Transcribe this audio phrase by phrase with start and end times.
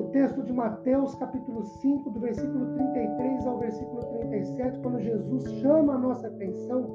[0.00, 5.94] o texto de Mateus, capítulo 5, do versículo 33 ao versículo 37, quando Jesus chama
[5.94, 6.86] a nossa atenção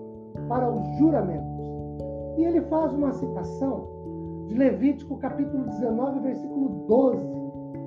[0.49, 1.55] para os juramentos.
[2.37, 3.87] E ele faz uma citação
[4.47, 7.21] de Levítico, capítulo 19, versículo 12,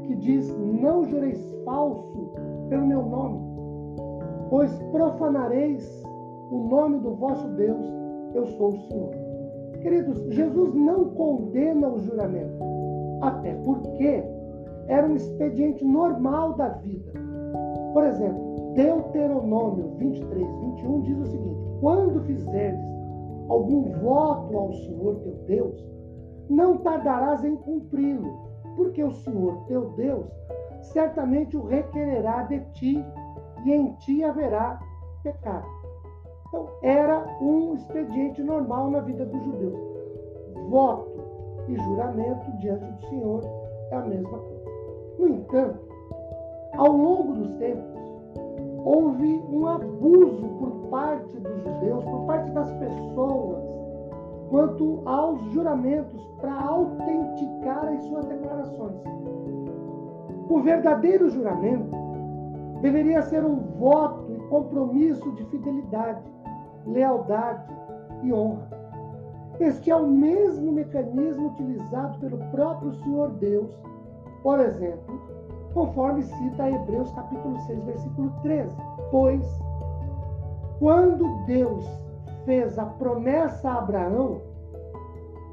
[0.05, 2.33] que diz: Não jureis falso
[2.69, 3.41] pelo meu nome,
[4.49, 6.03] pois profanareis
[6.51, 7.85] o nome do vosso Deus,
[8.35, 9.11] eu sou o Senhor.
[9.83, 12.65] Queridos, Jesus não condena o juramento,
[13.21, 14.38] até porque
[14.89, 17.13] era um expediente normal da vida.
[17.93, 22.89] Por exemplo, Deuteronômio 23, 21 diz o seguinte: Quando fizerdes
[23.49, 25.87] algum voto ao Senhor teu Deus,
[26.49, 30.27] não tardarás em cumpri-lo, porque o Senhor teu Deus
[30.81, 33.05] certamente o requererá de ti
[33.65, 34.79] e em ti haverá
[35.23, 35.67] pecado.
[36.47, 39.79] Então, era um expediente normal na vida dos judeus.
[40.69, 41.11] Voto
[41.69, 43.43] e juramento diante do Senhor
[43.91, 44.58] é a mesma coisa.
[45.29, 45.79] No entanto,
[46.79, 48.01] ao longo dos tempos,
[48.83, 53.63] houve um abuso por parte dos judeus, por parte das pessoas,
[54.49, 59.03] quanto aos juramentos para autenticar as suas declarações.
[60.49, 61.95] O verdadeiro juramento
[62.81, 66.23] deveria ser um voto e compromisso de fidelidade,
[66.87, 67.71] lealdade
[68.23, 68.67] e honra.
[69.61, 73.69] Este é o mesmo mecanismo utilizado pelo próprio Senhor Deus
[74.43, 75.21] por exemplo,
[75.75, 78.75] conforme cita Hebreus capítulo 6, versículo 13.
[79.11, 79.47] Pois,
[80.79, 81.85] quando Deus
[82.45, 84.41] fez a promessa a Abraão,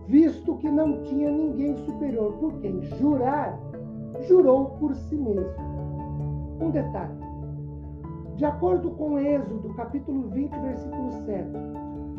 [0.07, 3.57] visto que não tinha ninguém superior por quem jurar,
[4.27, 5.53] jurou por si mesmo.
[6.61, 7.25] Um detalhe.
[8.35, 11.49] De acordo com Êxodo, capítulo 20, versículo 7,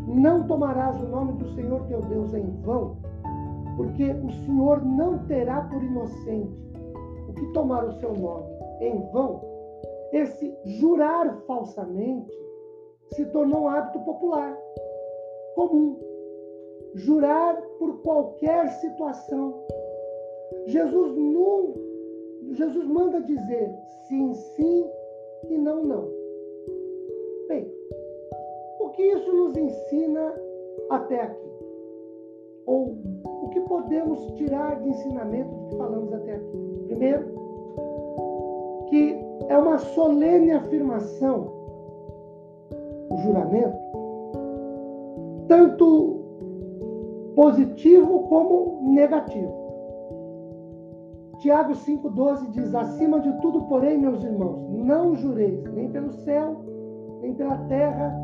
[0.06, 2.96] não tomarás o nome do Senhor teu Deus em vão,
[3.76, 6.56] porque o Senhor não terá por inocente
[7.28, 8.46] o que tomar o seu nome
[8.80, 9.40] em vão.
[10.12, 12.32] Esse jurar falsamente
[13.12, 14.56] se tornou um hábito popular,
[15.54, 15.98] comum.
[16.94, 19.62] Jurar por qualquer situação.
[20.66, 21.74] Jesus não,
[22.52, 23.70] Jesus manda dizer
[24.08, 24.90] sim, sim
[25.50, 26.08] e não, não.
[27.48, 27.70] Bem,
[28.80, 30.34] o que isso nos ensina
[30.90, 31.46] até aqui?
[32.64, 32.96] Ou
[33.56, 36.84] que podemos tirar de ensinamento do que falamos até aqui?
[36.88, 37.24] Primeiro,
[38.88, 39.18] que
[39.48, 41.50] é uma solene afirmação,
[43.10, 43.78] o juramento,
[45.48, 46.20] tanto
[47.34, 49.54] positivo como negativo.
[51.38, 56.56] Tiago 5,12 diz: Acima de tudo, porém, meus irmãos, não jureis nem pelo céu,
[57.22, 58.14] nem pela terra,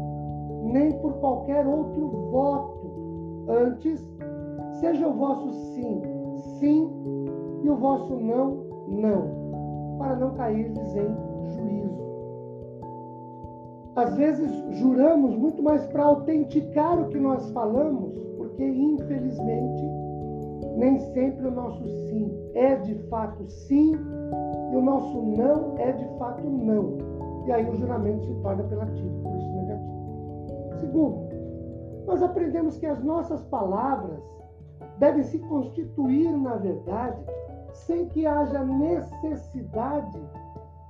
[0.63, 2.83] nem por qualquer outro voto.
[3.49, 4.07] Antes,
[4.83, 6.03] Seja o vosso sim,
[6.59, 6.91] sim,
[7.63, 11.07] e o vosso não, não, para não cairdes em
[11.53, 12.03] juízo.
[13.95, 14.51] Às vezes
[14.81, 19.85] juramos muito mais para autenticar o que nós falamos, porque infelizmente
[20.77, 23.93] nem sempre o nosso sim é de fato sim
[24.73, 26.99] e o nosso não é de fato não.
[27.47, 30.81] E aí o juramento se torna apelativo, por isso negativo.
[30.81, 31.29] Segundo,
[32.05, 34.42] nós aprendemos que as nossas palavras
[34.99, 37.23] deve se constituir na verdade
[37.73, 40.21] sem que haja necessidade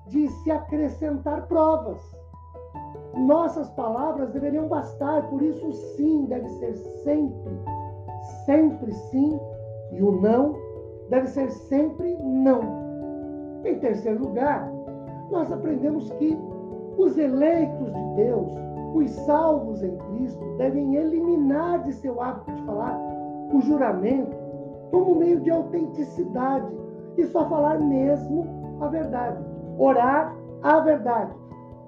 [0.07, 2.01] de se acrescentar provas.
[3.15, 7.53] Nossas palavras deveriam bastar, por isso o sim deve ser sempre,
[8.47, 9.39] sempre sim,
[9.93, 10.57] e o não
[11.09, 12.61] deve ser sempre não.
[13.65, 14.71] Em terceiro lugar,
[15.31, 16.39] nós aprendemos que
[16.97, 18.51] os eleitos de Deus,
[18.95, 22.99] os salvos em Cristo, devem eliminar de seu hábito de falar
[23.53, 24.37] o juramento
[24.91, 26.67] como meio de autenticidade
[27.17, 29.45] e só falar mesmo a verdade.
[29.79, 31.33] Orar a verdade.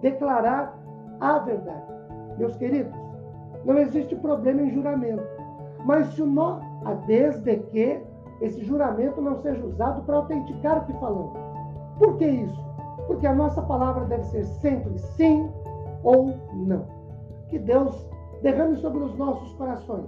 [0.00, 0.78] Declarar
[1.20, 1.84] a verdade.
[2.38, 2.92] Meus queridos,
[3.64, 5.22] não existe problema em juramento.
[5.84, 6.60] Mas se o nó,
[7.06, 8.02] desde que
[8.40, 11.32] esse juramento não seja usado para autenticar o que falamos.
[11.98, 12.64] Por que isso?
[13.06, 15.50] Porque a nossa palavra deve ser sempre sim
[16.02, 16.86] ou não.
[17.48, 18.08] Que Deus
[18.44, 20.04] derrame sobre os nossos corações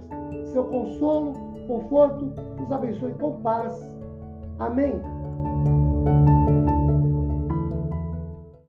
[0.53, 1.33] seu consolo,
[1.67, 3.73] conforto, nos abençoe com paz.
[4.59, 4.93] Amém.